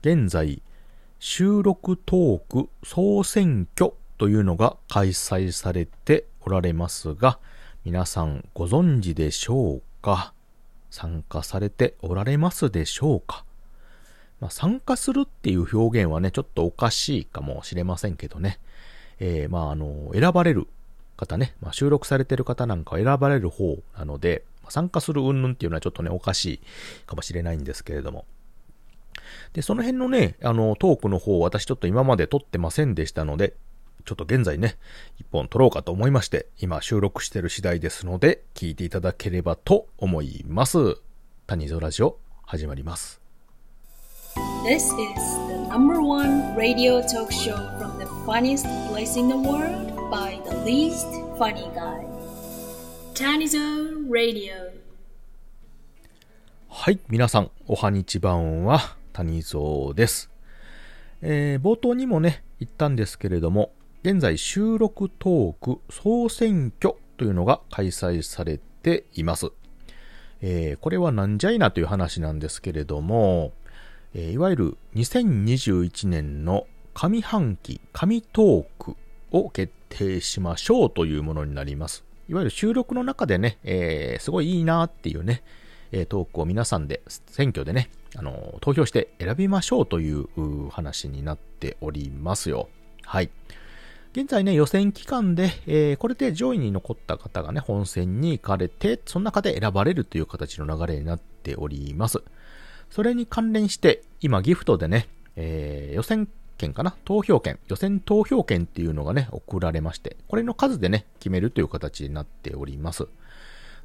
[0.00, 0.62] 現在、
[1.18, 7.40] 収録トーク総選挙というのが開催されておられますが、
[7.84, 10.32] 皆さんご存知でしょうか？
[10.90, 13.44] 参加されておられますでしょうか？
[14.40, 18.60] まあ、参加するっていう表現はね、ちょっとおかしいかもしれませんけどね。
[19.18, 20.68] えー、まあ、あの、選ばれる
[21.16, 26.60] 方ね、まあ、収録されてる方なんかは選ばれる方なので、参加する云々っていうのはちょっとね、おかしい
[27.06, 28.26] かもしれないんですけれども。
[29.52, 33.54] で、その辺のね、あの、トークの方、私ちょっと今まで撮ってませんでしたので、
[34.04, 34.76] ちょっと現在ね、
[35.18, 40.96] 一本撮ろうかと思いまして、今収録してる次第ですので、聞いていただければと思います。
[41.46, 43.20] 谷蔵ラジオ、始まります。
[44.64, 44.90] This is
[45.48, 50.56] the number one radio talk show from the funniest place in the world by the
[50.64, 51.06] least
[51.38, 52.06] funny guy.
[53.14, 53.58] Tanizo
[54.08, 54.72] Radio.
[56.68, 60.30] はい、皆さん、おはにちばんは、谷蔵です。
[61.22, 63.72] えー、冒頭にもね、言ったんですけれども、
[64.04, 69.50] 現在収録トーク総選挙というのが開催されています。
[70.40, 73.52] えー、これはなんじゃいなという話なんですけれども、
[74.14, 78.96] えー、いわゆる2021年の上半期上トーク
[79.32, 82.04] を決定しましょうというものになります。
[82.28, 85.42] いわゆる収録の中でね、えー、すごいいいなっていうね、
[85.92, 92.68] えトークを皆さんで選挙でね、あの、投票して選びましょうという話になっておりますよ。
[93.04, 93.30] はい。
[94.12, 102.22] 現在ね、予選期間で、えー、これで上位に残った方がね、本戦に行かれて、その中で選ばれるという形の流れになっております。
[102.90, 106.96] それに関連して、今ギフトでね、えー、予選券かな？
[107.04, 113.06] 投票券、予選投票券っていうのがね、送られまして、これの数でね、決めるという形になっております。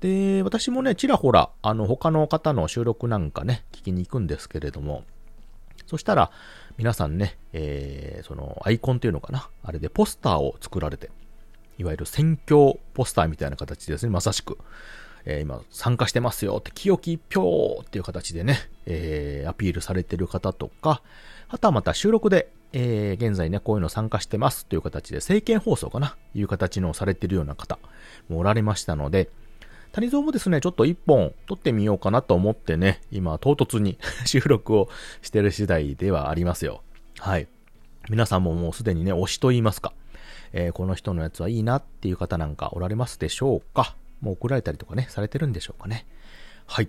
[0.00, 5.04] で、私もね、ちらほら、あの、他の方の収録なんかね、聞きに行くんですけれども、
[5.86, 6.30] そしたら、
[6.76, 11.10] 皆さんね、えー、その、アイコンっていうのかな、あれでポスターを作られて、
[11.78, 14.58] いわゆる選挙ポスターみたいな形ですね、まさしく。
[15.24, 21.02] えー、今、参加してますよって、清き一票っていう形でね、えー、アピールされてる方とか、
[21.48, 27.78] あとはまた収録で、えー、現在ね、こういうの参加してますという形で、政見放送かないう形のされてるような方
[28.28, 29.30] もおられましたので、
[29.92, 34.88] 谷蔵もですね、ちょっと一本撮ってみようかなと思ってね、今唐突に 収録を
[35.22, 36.82] してる次第ではありますよ。
[37.18, 37.48] はい。
[38.08, 39.92] 皆さんももうすでにね、推しと言いますか、
[40.52, 46.06] えー、この人のやつはいいなっていう方なんかおられますでしょうかもう送られたりとかね、されてるんでしょうかね。
[46.66, 46.88] はい。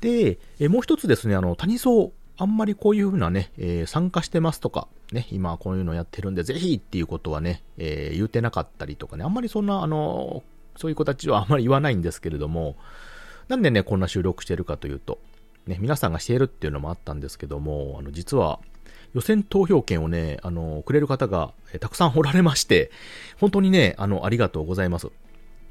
[0.00, 10.44] で、えー、もう一つですね、あの、谷蔵、あんまりこういう風なね、えー、参加してますとか、ね、今こういうのやってるんで、ぜひっていうことはね、えー、言うてなかったりとかね、あんまりそんな、あの
[10.78, 12.76] そういう子たちはあんまり言わないんですけれども、
[13.48, 15.18] なんでね、こんな収録してるかというと、
[15.66, 18.60] ね、皆さんがしているっていうのもあったんですけども、あの、実は、
[19.14, 22.90] 予選投票権をね、あの、くれる方が、えたくさんおられまして、
[23.38, 25.08] 本当にね、あの、ありがとうございます。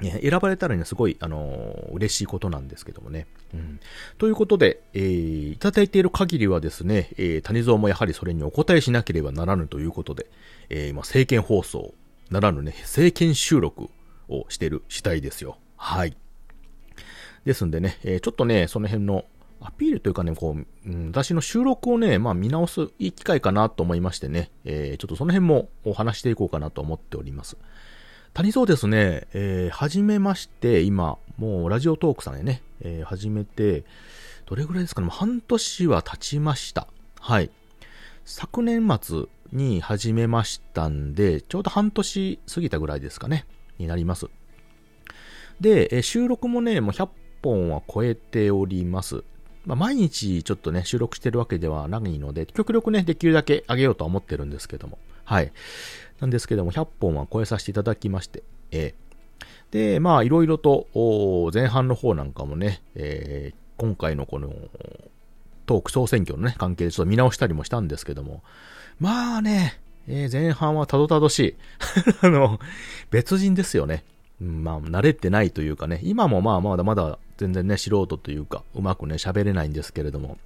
[0.00, 3.26] ね、選ばれたらね、すごい、あの嬉しいことなんですけどもね。
[3.52, 3.80] うん。
[4.18, 10.26] ということで、えー、いただいている限りはですね、えー、谷蔵もやはりそれにお答えしなければならぬということで、
[10.68, 11.94] えー、今、政見放送
[12.30, 13.88] ならぬね、政見収録
[14.28, 15.58] をしてる次第ですよ。
[15.76, 16.16] はい。
[17.44, 19.24] ですんでね、えー、ちょっとね、その辺の
[19.60, 27.56] アピールというかね、こう、うん、私の収録をね、まあ見直すいい機会かなと思いましてね、えー、ちょっとその辺もお話していこうかなと思っております。
[28.34, 33.84] 谷蔵ですね、えー、始めまして、今、もうラジオトークさんでね、えー、始めて、
[34.46, 36.88] どれぐらいですかね、半年は経ちました。
[37.20, 37.50] はい。
[38.24, 43.46] 昨年末に始めましたんで、ちょうど半年過ぎたぐらいですかね。
[43.78, 44.26] になります。
[45.60, 47.08] で、収録もね、もう100
[47.42, 49.24] 本は超えております。
[49.66, 54.98] まあ、毎日ちょっとね、収録してるわけではないので、極力ね、できるだけ上げようとは思ってるんですけども。
[55.24, 55.52] はい。
[56.20, 64.52] なんですけども、100本は超えさせていただきまして、えー、で、まあ、いろいろと、前半の方なんかもね、えー、今回のこの、
[65.66, 68.42] トーク総選挙のね、関係でちょっと見直したりもしたんですけども、
[69.00, 71.54] まあね、えー、前半はたどたどしい。
[72.22, 72.60] あの、
[73.10, 74.04] 別人ですよね。
[74.40, 80.38] まあ、慣れてないというかね、今もまあまだまだ全然ね、素人というか、うまくね、喋れないんですけれども、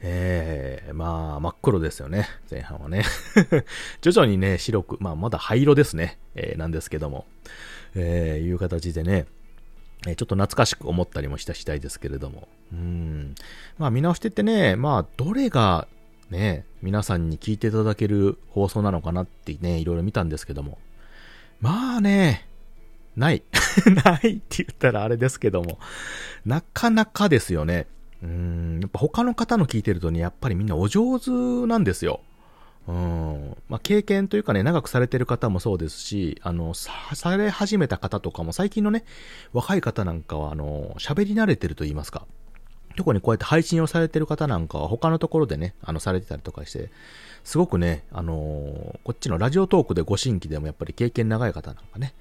[0.00, 3.04] えー、まあ、真っ黒ですよね、前半はね。
[4.00, 7.26] 徐々にね、白く、まあ、まだ灰色ですね、えー、なんですけども、
[7.94, 9.26] えー、いう形でね、
[10.06, 13.34] えちょっと懐かしく思ったりもした次第ですけれども、うん。
[13.78, 15.88] まあ、見直してってね、まあ、どれが
[16.30, 20.78] ね、皆さんに聞いていただける放送なのかなってね、いろいろ見たんですけども。
[21.60, 22.46] まあね、
[23.16, 23.42] ない。
[24.04, 25.78] ないって言ったらあれですけども、
[26.44, 27.86] なかなかですよね。
[28.22, 31.30] うん、やっぱ他の方の聞いてるとね、やっぱりみんなお上手
[31.66, 32.20] なんですよ。
[32.88, 33.56] うん。
[33.68, 39.04] まあ、経験というかね、長くされてる方もそうですし、あの、さ、され始めた方とかも、最近のね、
[39.52, 42.26] 若い方なんかは、あの、喋り慣れてると言いますか。
[42.98, 46.90] 特にこうやって配信をされてる方なんかは、他のところでね、あの、されてたりとかして、
[47.44, 52.12] すごくね、あのー、こっちのラジオトークでご新規でもやっぱり経験長い方なんかね、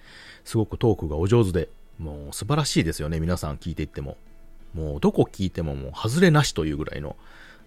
[0.45, 4.17] すごくトークがお上手で、もう素晴らしいですよね、皆さん聞いていっても。
[4.75, 7.15] もうどこ聞いてももう外れなしというぐらいの、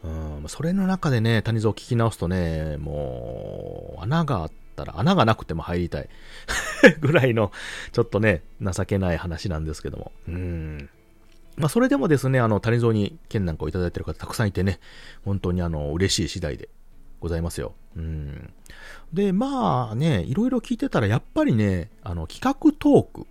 [0.04, 6.08] うん、それの中でね、谷蔵聞き直すとね、もう、穴があったら、穴がなくても入りたい
[7.02, 7.50] ぐらいの、
[7.90, 10.12] ちょっとね、情けない話なんですけども。
[10.28, 10.88] うん。
[11.60, 14.80] まあ、それでもですね、あの、谷蔵に剣なんかをいただいてる方たくさんいてね、
[15.24, 16.68] 本当にあの、嬉しい次第で
[17.20, 17.74] ございますよ。
[17.96, 18.52] うん。
[19.12, 23.26] で、まあね、いろいろ聞いてたら、やっぱりね、あの、企画トーク。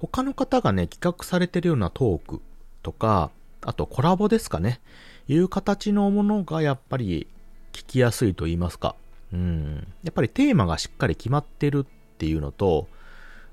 [0.00, 2.42] 他の方がね、企画されてるようなトーク
[2.82, 3.30] とか、
[3.62, 4.80] あとコラボですかね。
[5.28, 7.26] いう形のものがやっぱり
[7.72, 8.94] 聞きやすいと言いますか。
[9.32, 9.86] うん。
[10.02, 12.88] やっぱりテーマがしっかり決まってるっていうのと、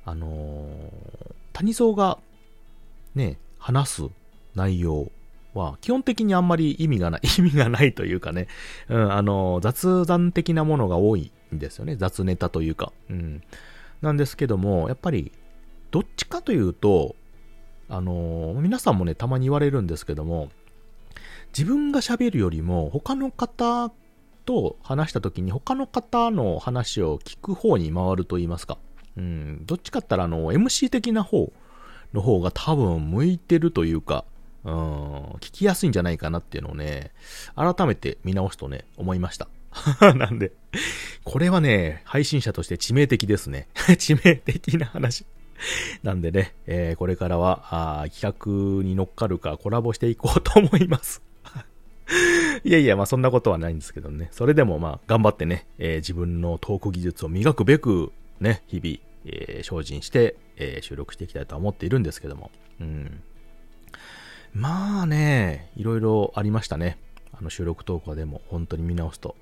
[0.04, 2.18] あのー、谷蔵が
[3.16, 4.04] ね、話す
[4.56, 5.12] 内容
[5.54, 8.48] は基本的にあんまり意味がない、 意味がないというかね、
[8.90, 11.96] うん、あの、雑談的なものが多いんですよね。
[11.96, 12.92] 雑ネタというか。
[13.10, 13.42] うん。
[14.02, 15.32] なんですけども、やっぱり、
[15.92, 17.16] どっちかというと、
[17.88, 20.50] あの、皆さんもね、たまに言われるんですけども、
[21.56, 23.92] 自分が喋るよりも、他の方
[24.46, 28.78] と話した時に、他の方の話を聞く方に回ると言いますか。
[29.18, 31.52] うん、どっちかったら、あの、MC 的な方
[32.14, 34.26] の方が多分向いてるというか、
[34.64, 37.12] うん、聞きやすいんじゃないかなっていうのをね、
[37.56, 39.48] 改めて見直すとね、思いました。
[40.16, 40.52] なんで、
[41.24, 43.68] これはね、配信者として致命的ですね。
[43.76, 45.26] 致命的な話。
[46.04, 48.36] なんでね、えー、これからはあ企
[48.82, 51.22] 画に乗っかるかコラボしていこうと思います。
[52.64, 54.30] いやいや、まあそんなことはないんですけどね。
[54.32, 62.52] それでもまあ頑張ってね、えー、自分のトーク技術を磨くべく、ね、日々、えー、精進して、えー、収録していきたいと思っているんですけども。
[62.80, 63.22] うん。
[64.54, 66.98] まあね、いろいろありましたね。
[67.34, 69.36] あの収録投稿でも本当に見直すと。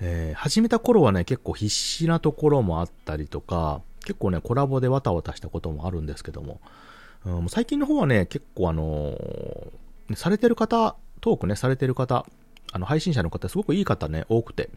[0.00, 6.60] えー、始めた頃はね、結構必死なところもあったりとか、結構ね、コラボでわたわたしたこともあるんですけども、
[7.24, 12.26] うん、最近の方はね、結構あのー、されてる方、トークね、されてる方、
[12.72, 14.70] あの、配信者の方、すごくいい方ね、多くて、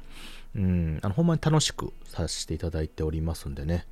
[0.56, 3.85] うん、あの、ほんまに楽しくさせていただいておりますんでね、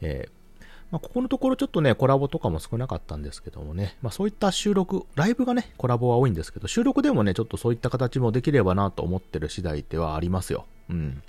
[0.00, 10.66] えー、まあ、ここのところちょっとね、コラボとかも少なかったんですけどもね、まあ、そういった収録、ライブがね、コラボは多いんですけど、収録でもね、ちょっとそういった形もできればなと思ってる次第ではありますよ。
[10.88, 11.22] うん。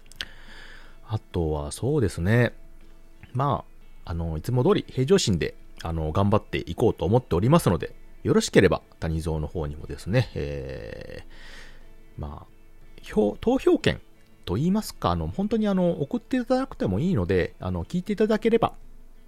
[1.07, 2.53] あとは、そうですね、
[3.33, 3.63] ま
[4.05, 14.01] あ、あの、いつも通り平常心で、あの、頑張っていこうと思っておりますので、よろしければ、谷蔵の方にもですね、えー、まあ、票、投票権
[14.47, 18.73] と言いますか、あの、本当にあの、送っていただくてもいいので、あの、聞いていただければ、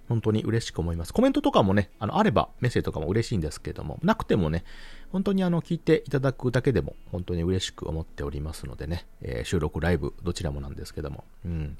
[0.08, 1.12] 本当に嬉しく思います。
[1.12, 4.64] コメントとかもね、あの、あればメッセージとかも嬉しいんですけども、なくてもね、
[5.12, 11.76] 本当にあの、聞いていただくだけでも、本当に嬉しく思っておりますのでね、えー、収録、ライブ、どちらもなんですけども、うん。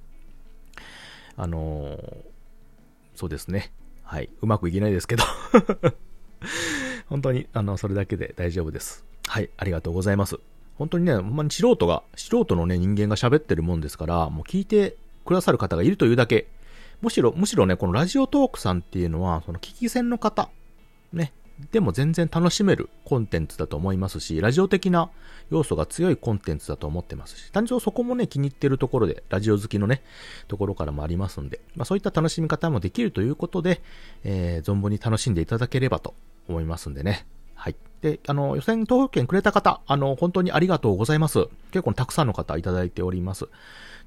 [1.36, 2.16] あのー、
[3.14, 3.72] そうですね。
[4.02, 4.28] はい。
[4.42, 5.24] うまくいけないですけど
[7.08, 9.06] 本当に、あの、それだけで大丈夫です。
[9.26, 9.48] はい。
[9.56, 10.38] ありがとうございます。
[10.80, 14.96] 本当にね、ほんまに素人が、素人のね、人間が喋ってるもんですから、もう聞いて
[15.26, 16.46] くださる方がいるというだけ、
[17.02, 20.48] むしろ、むしろね、このラジオトークさんっていうのは、その聞き戦の方、
[21.12, 21.34] ね、
[21.70, 25.10] でも全然楽しめるコンテンツだと思いますし、ラジオ的な
[25.50, 30.02] 要素が強いコンテンツだと思ってますし、単純そこもね、気に入ってるところで、ラジオ好きのね、
[30.48, 33.82] ところからもありますんで、まあそういった楽しみ方もできるということで、
[34.24, 36.14] えー、存分に楽しんでいただければと
[36.48, 37.26] 思いますんでね。
[37.60, 37.76] はい。
[38.00, 41.46] で、あの、予選投票券くれた方、あの、本当にありがとうございます。
[41.72, 43.48] 結構たくさんの方いただいております。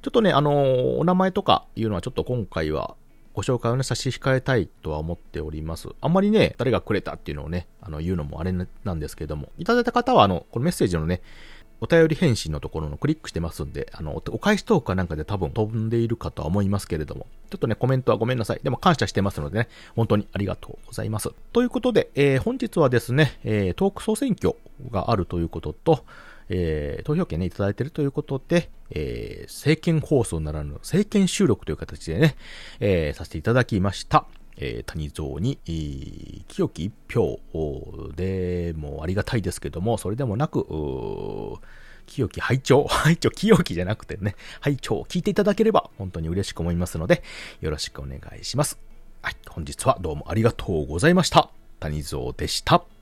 [0.01, 2.95] ちょっとね、あの、お名前とかいうのはちょっと今回は
[3.35, 5.89] ご紹介をね、差し控えたいとは思っております。
[6.01, 11.21] あんまりね、誰がくれたっていうのをね、あの、言うのもあれなんですけども、いただいた方は、あの、このメッセージのね、
[11.83, 18.61] お便り返信のところのクリックしてますんで、あの、お返しトークかなんかで多分飛んでいるかとは思いますけれども、ちょっとね、コメントはごめんなさい。
[18.63, 21.31] でも感謝してますのでね、本当にありがとうございます。
[21.51, 24.55] ということで、えー、本日はですね、えー、トーク総選挙
[24.91, 26.05] があるということと、
[26.47, 32.37] えー、投票権ね、いただいているということで、えー、政見放送ならぬ政見収録という形でね、
[32.79, 34.25] えー、させていただきました。
[34.57, 35.57] えー、谷蔵に、
[36.47, 37.39] 清き一票
[38.15, 40.65] でもありがたいですけども、それでもなく、
[42.05, 47.23] 清き拝聴 拝聴清きじゃなくてね、拝聴聞いていただければ本当に嬉しく思いますので、
[47.61, 48.79] よろしくお願いします。
[49.21, 51.49] はい、本日はどうもありがとうございました。
[51.79, 52.92] 谷蔵でした。